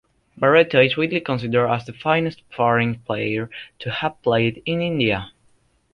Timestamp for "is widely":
0.81-1.19